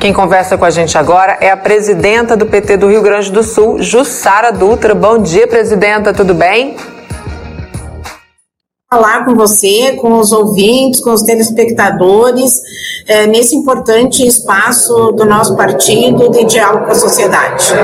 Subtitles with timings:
[0.00, 3.42] Quem conversa com a gente agora é a presidenta do PT do Rio Grande do
[3.42, 4.94] Sul, Jussara Dutra.
[4.94, 6.74] Bom dia, presidenta, tudo bem?
[8.90, 12.62] Falar com você, com os ouvintes, com os telespectadores,
[13.06, 17.74] é, nesse importante espaço do nosso partido de diálogo com a sociedade.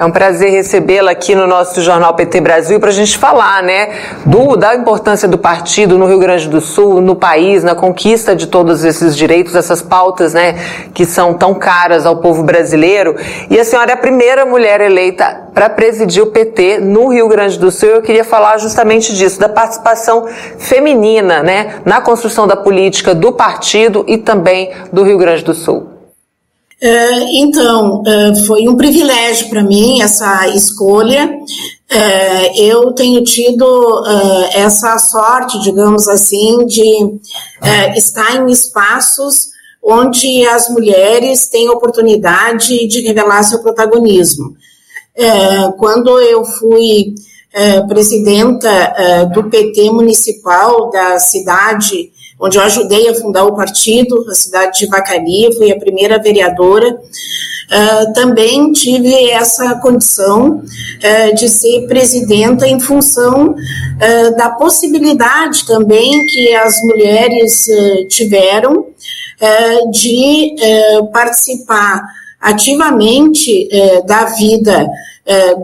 [0.00, 3.90] É um prazer recebê-la aqui no nosso Jornal PT Brasil para a gente falar, né,
[4.24, 8.46] do, da importância do partido no Rio Grande do Sul, no país, na conquista de
[8.46, 10.54] todos esses direitos, essas pautas, né,
[10.94, 13.14] que são tão caras ao povo brasileiro.
[13.50, 17.58] E a senhora é a primeira mulher eleita para presidir o PT no Rio Grande
[17.58, 17.90] do Sul.
[17.90, 24.02] Eu queria falar justamente disso, da participação feminina, né, na construção da política do partido
[24.08, 25.89] e também do Rio Grande do Sul.
[26.82, 31.30] Eh, então, eh, foi um privilégio para mim essa escolha.
[31.90, 34.02] Eh, eu tenho tido
[34.54, 37.20] essa sorte, digamos assim, de
[37.96, 39.50] estar em espaços
[39.82, 44.54] onde as mulheres têm oportunidade de revelar seu protagonismo.
[45.78, 47.14] Quando eu fui
[47.88, 54.78] presidenta do PT municipal da cidade onde eu ajudei a fundar o partido, a cidade
[54.78, 56.98] de Vacaria, fui a primeira vereadora.
[57.70, 66.26] Uh, também tive essa condição uh, de ser presidenta em função uh, da possibilidade também
[66.26, 67.66] que as mulheres
[68.08, 68.86] tiveram
[69.90, 70.54] de
[71.14, 72.02] participar
[72.38, 73.70] ativamente
[74.06, 74.86] da vida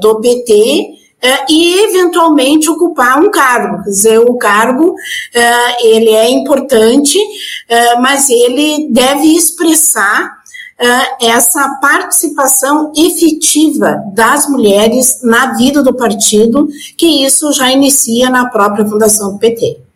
[0.01, 0.96] do PT
[1.49, 3.83] e eventualmente ocupar um cargo.
[3.85, 4.95] Quer dizer, o cargo
[5.35, 7.19] é, ele é importante,
[7.69, 10.37] é, mas ele deve expressar
[11.23, 16.69] essa participação efetiva das mulheres na vida do partido,
[16.99, 19.87] que isso já inicia na própria fundação do PT.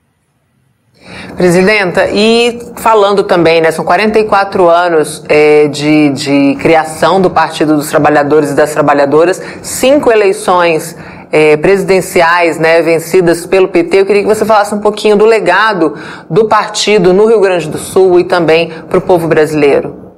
[1.37, 7.89] Presidenta, e falando também, né, são 44 anos é, de, de criação do Partido dos
[7.89, 10.94] Trabalhadores e das Trabalhadoras, cinco eleições
[11.33, 14.01] é, presidenciais né, vencidas pelo PT.
[14.01, 15.95] Eu queria que você falasse um pouquinho do legado
[16.29, 20.11] do partido no Rio Grande do Sul e também para o povo brasileiro.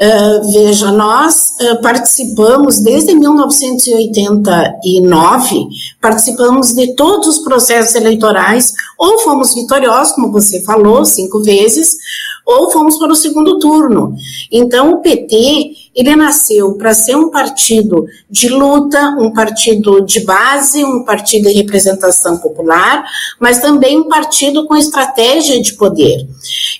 [0.00, 5.68] Uh, veja, nós uh, participamos desde 1989,
[6.00, 11.94] participamos de todos os processos eleitorais, ou fomos vitoriosos, como você falou, cinco vezes,
[12.44, 14.12] ou fomos para o segundo turno.
[14.50, 20.82] Então, o PT, ele nasceu para ser um partido de luta, um partido de base,
[20.84, 23.04] um partido de representação popular,
[23.38, 26.26] mas também um partido com estratégia de poder.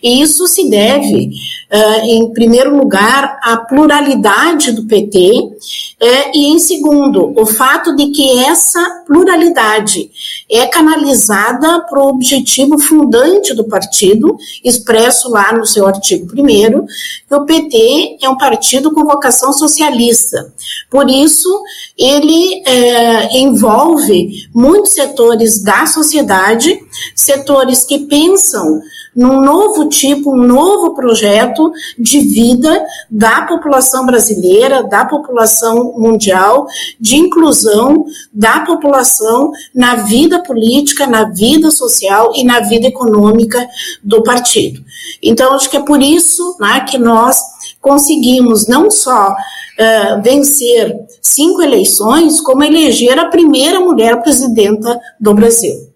[0.02, 1.30] E isso se deve,
[1.72, 8.10] uh, em primeiro lugar, à pluralidade do PT, uh, e em segundo, o fato de
[8.10, 10.10] que essa pluralidade
[10.52, 16.86] é canalizada para o objetivo fundante do partido, expresso lá no seu artigo 1,
[17.26, 20.52] que o PT é um partido com vocação socialista.
[20.90, 21.48] Por isso,
[21.96, 26.78] ele é, envolve muitos setores da sociedade,
[27.14, 28.82] setores que pensam
[29.14, 36.66] num novo tipo, um novo projeto de vida da população brasileira, da população mundial,
[36.98, 43.66] de inclusão da população na vida política, na vida social e na vida econômica
[44.02, 44.82] do partido.
[45.22, 47.40] Então, acho que é por isso né, que nós
[47.80, 55.91] conseguimos não só uh, vencer cinco eleições, como eleger a primeira mulher presidenta do Brasil.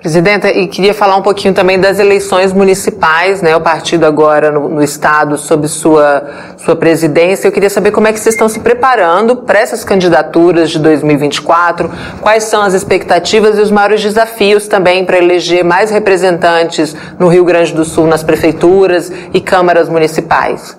[0.00, 3.56] Presidenta, e queria falar um pouquinho também das eleições municipais, né?
[3.56, 7.48] O partido agora no, no, estado sob sua, sua presidência.
[7.48, 11.90] Eu queria saber como é que vocês estão se preparando para essas candidaturas de 2024,
[12.20, 17.44] quais são as expectativas e os maiores desafios também para eleger mais representantes no Rio
[17.44, 20.78] Grande do Sul, nas prefeituras e câmaras municipais.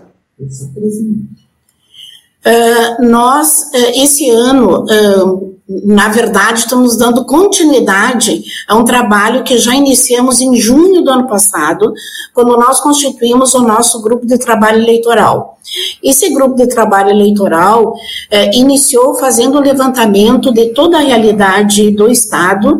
[2.45, 9.57] Uh, nós, uh, esse ano, uh, na verdade, estamos dando continuidade a um trabalho que
[9.57, 11.94] já iniciamos em junho do ano passado,
[12.33, 15.59] quando nós constituímos o nosso grupo de trabalho eleitoral.
[16.01, 17.94] Esse grupo de trabalho eleitoral
[18.31, 22.80] eh, iniciou fazendo o levantamento de toda a realidade do Estado,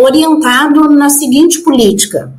[0.00, 2.32] orientado na seguinte política.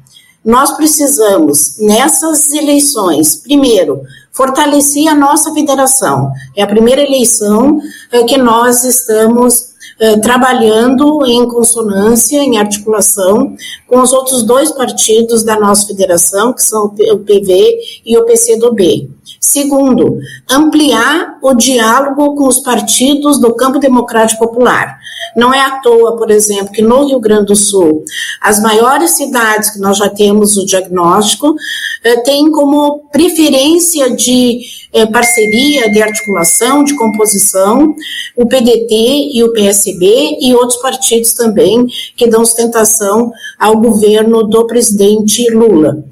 [0.47, 4.01] Nós precisamos, nessas eleições, primeiro,
[4.31, 6.31] fortalecer a nossa federação.
[6.55, 7.81] É a primeira eleição
[8.13, 13.57] é, que nós estamos é, trabalhando em consonância, em articulação
[13.87, 19.09] com os outros dois partidos da nossa federação, que são o PV e o PCdoB.
[19.39, 20.19] Segundo,
[20.49, 24.99] ampliar o diálogo com os partidos do campo democrático popular.
[25.35, 28.03] Não é à toa, por exemplo, que no Rio Grande do Sul,
[28.41, 31.55] as maiores cidades que nós já temos o diagnóstico
[32.03, 34.61] eh, têm como preferência de
[34.93, 37.95] eh, parceria, de articulação, de composição,
[38.35, 41.85] o PDT e o PSB e outros partidos também
[42.15, 46.03] que dão sustentação ao governo do presidente Lula.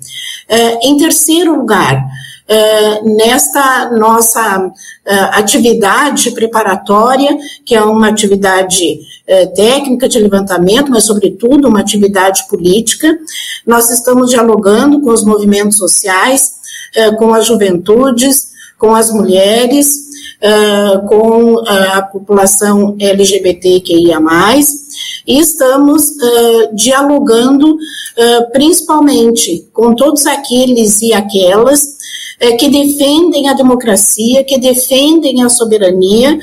[0.47, 2.03] Eh, em terceiro lugar,
[2.47, 4.71] Uh, nesta nossa uh,
[5.31, 7.35] atividade preparatória,
[7.65, 8.99] que é uma atividade
[9.55, 13.17] técnica de levantamento, mas, sobretudo, uma atividade política,
[13.65, 16.51] nós estamos dialogando com os movimentos sociais,
[17.17, 20.05] com as juventudes, com as mulheres,
[21.09, 24.19] com a população LGBTQIA,
[25.27, 26.03] e estamos
[26.73, 27.77] dialogando
[28.53, 31.95] principalmente com todos aqueles e aquelas
[32.37, 36.37] é, que defendem a democracia, que defendem a soberania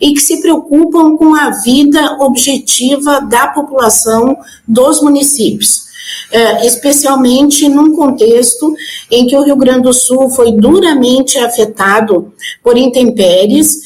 [0.00, 5.84] e que se preocupam com a vida objetiva da população dos municípios.
[6.62, 8.74] Especialmente num contexto
[9.10, 12.32] em que o Rio Grande do Sul foi duramente afetado
[12.62, 13.76] por intempéries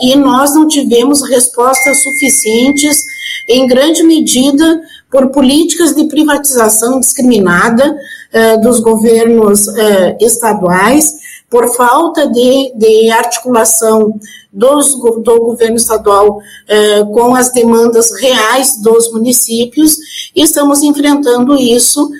[0.00, 3.02] e nós não tivemos respostas suficientes,
[3.48, 4.80] em grande medida,
[5.10, 11.12] por políticas de privatização discriminada uh, dos governos uh, estaduais,
[11.50, 14.18] por falta de, de articulação
[14.50, 19.96] dos, do governo estadual uh, com as demandas reais dos municípios,
[20.34, 22.10] e estamos enfrentando isso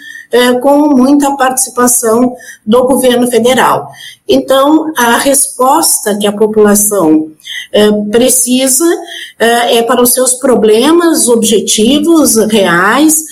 [0.62, 2.34] com muita participação
[2.64, 3.88] do governo federal.
[4.29, 7.31] Então, a resposta que a população
[8.11, 8.87] precisa
[9.38, 13.23] é para os seus problemas objetivos reais,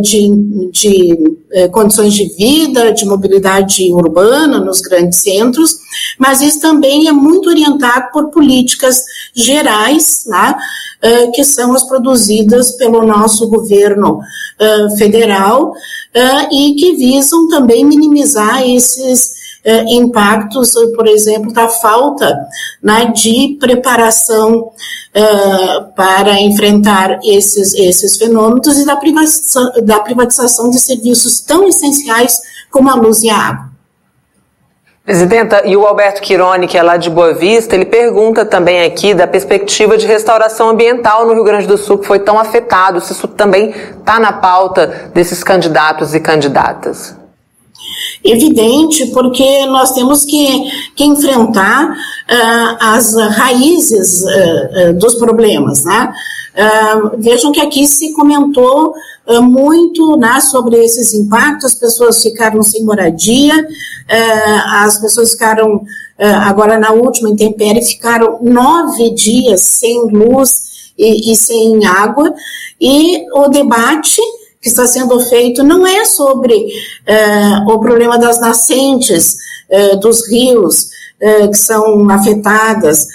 [0.00, 1.38] de, de
[1.72, 5.78] condições de vida, de mobilidade urbana nos grandes centros,
[6.18, 9.02] mas isso também é muito orientado por políticas
[9.34, 10.54] gerais, né,
[11.34, 14.20] que são as produzidas pelo nosso governo
[14.96, 15.72] federal
[16.52, 19.35] e que visam também minimizar esses
[19.66, 22.38] eh, impactos, por exemplo, da falta
[22.80, 24.70] né, de preparação
[25.12, 32.40] eh, para enfrentar esses, esses fenômenos e da privatização, da privatização de serviços tão essenciais
[32.70, 33.66] como a luz e a água.
[35.04, 39.14] Presidenta, e o Alberto Quirone, que é lá de Boa Vista, ele pergunta também aqui
[39.14, 43.12] da perspectiva de restauração ambiental no Rio Grande do Sul, que foi tão afetado, se
[43.12, 47.25] isso também está na pauta desses candidatos e candidatas
[48.26, 50.64] evidente, porque nós temos que,
[50.94, 56.12] que enfrentar uh, as raízes uh, uh, dos problemas, né?
[57.18, 58.94] vejam que aqui se comentou
[59.42, 63.52] muito né, sobre esses impactos, as pessoas ficaram sem moradia,
[64.80, 65.82] as pessoas ficaram,
[66.18, 72.32] agora na última intempérie, ficaram nove dias sem luz e, e sem água,
[72.80, 74.22] e o debate
[74.60, 79.36] que está sendo feito não é sobre uh, o problema das nascentes
[79.70, 80.88] uh, dos rios
[81.22, 83.06] uh, que são afetadas,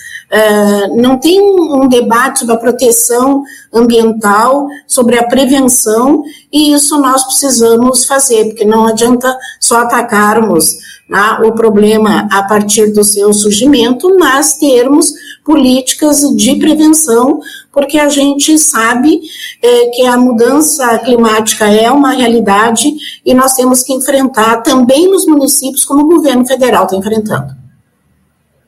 [0.95, 3.43] não tem um debate sobre a proteção
[3.73, 10.71] ambiental, sobre a prevenção, e isso nós precisamos fazer, porque não adianta só atacarmos
[11.09, 15.11] né, o problema a partir do seu surgimento, mas termos
[15.43, 17.41] políticas de prevenção
[17.71, 19.21] porque a gente sabe
[19.62, 22.91] é, que a mudança climática é uma realidade
[23.25, 27.62] e nós temos que enfrentar também nos municípios, como o governo federal está enfrentando.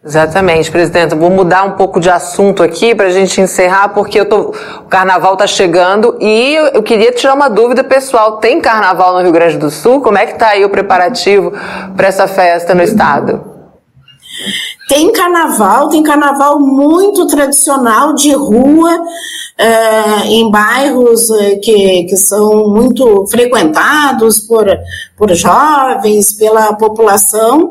[0.05, 1.15] Exatamente, presidenta.
[1.15, 4.89] Vou mudar um pouco de assunto aqui para a gente encerrar, porque eu tô, o
[4.89, 8.37] carnaval está chegando e eu, eu, queria tirar uma dúvida pessoal.
[8.37, 10.01] Tem carnaval no Rio Grande do Sul?
[10.01, 11.53] Como é que está aí o preparativo
[11.95, 13.52] para essa festa no estado?
[14.87, 19.01] Tem carnaval, tem carnaval muito tradicional de rua,
[19.57, 24.65] é, em bairros é, que, que são muito frequentados por,
[25.15, 27.69] por jovens, pela população,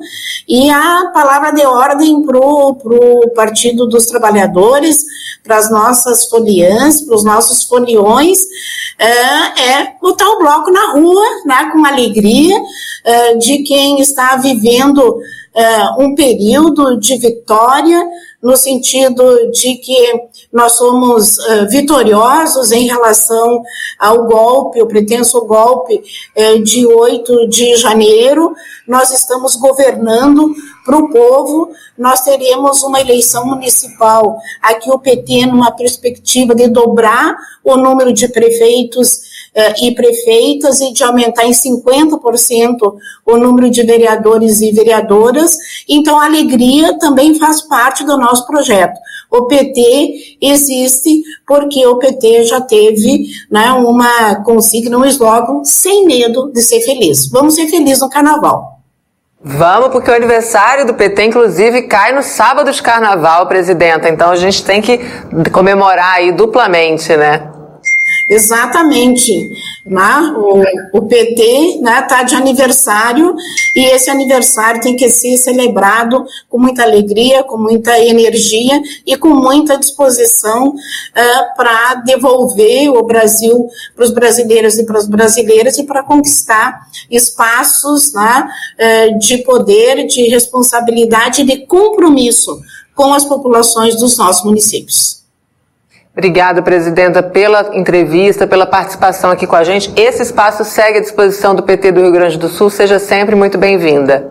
[0.48, 5.04] e a palavra de ordem para o Partido dos Trabalhadores,
[5.44, 8.38] para as nossas foliãs, para os nossos foliões,
[8.98, 12.58] é, é botar o bloco na rua, né, com alegria,
[13.04, 15.20] é, de quem está vivendo
[15.54, 18.00] uh, um período de vitória,
[18.40, 23.62] no sentido de que nós somos uh, vitoriosos em relação
[23.98, 26.02] ao golpe, o pretenso golpe
[26.36, 28.54] uh, de 8 de janeiro.
[28.86, 30.54] Nós estamos governando
[30.84, 34.38] para o povo, nós teremos uma eleição municipal.
[34.60, 39.31] Aqui o PT, numa perspectiva de dobrar o número de prefeitos
[39.82, 42.94] e prefeitas e de aumentar em 50%
[43.26, 45.56] o número de vereadores e vereadoras.
[45.88, 48.98] Então, a alegria também faz parte do nosso projeto.
[49.30, 56.50] O PT existe porque o PT já teve né, uma consigna, um slogan, sem medo
[56.52, 57.28] de ser feliz.
[57.30, 58.72] Vamos ser felizes no carnaval.
[59.44, 64.08] Vamos, porque o aniversário do PT, inclusive, cai no sábado de carnaval, presidenta.
[64.08, 65.00] Então a gente tem que
[65.50, 67.50] comemorar aí duplamente, né?
[68.32, 69.50] Exatamente.
[69.84, 70.34] Né?
[70.36, 73.34] O, o PT está né, tá de aniversário
[73.76, 79.28] e esse aniversário tem que ser celebrado com muita alegria, com muita energia e com
[79.28, 80.74] muita disposição uh,
[81.14, 86.86] é, para devolver o Brasil para os brasileiros e para as brasileiras e para conquistar
[87.10, 88.48] espaços né,
[88.80, 92.60] uh, de poder, de responsabilidade e de compromisso
[92.94, 95.21] com as populações dos nossos municípios.
[96.14, 99.90] Obrigada, presidenta, pela entrevista, pela participação aqui com a gente.
[99.96, 102.68] Esse espaço segue à disposição do PT do Rio Grande do Sul.
[102.68, 104.30] Seja sempre muito bem-vinda.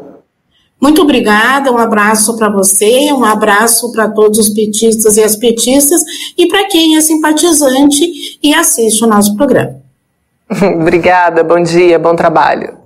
[0.80, 6.02] Muito obrigada, um abraço para você, um abraço para todos os petistas e as petistas
[6.36, 9.76] e para quem é simpatizante e assiste o nosso programa.
[10.80, 12.81] obrigada, bom dia, bom trabalho.